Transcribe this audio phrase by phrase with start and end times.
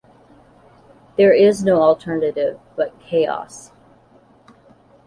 [1.15, 3.71] There is no alternative but chaos...